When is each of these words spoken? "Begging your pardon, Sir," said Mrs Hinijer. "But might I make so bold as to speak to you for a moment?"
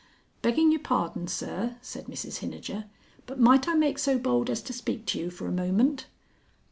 "Begging 0.41 0.71
your 0.71 0.81
pardon, 0.81 1.27
Sir," 1.27 1.75
said 1.79 2.05
Mrs 2.07 2.37
Hinijer. 2.39 2.85
"But 3.27 3.39
might 3.39 3.67
I 3.67 3.75
make 3.75 3.99
so 3.99 4.17
bold 4.17 4.49
as 4.49 4.63
to 4.63 4.73
speak 4.73 5.05
to 5.05 5.19
you 5.19 5.29
for 5.29 5.45
a 5.47 5.51
moment?" 5.51 6.07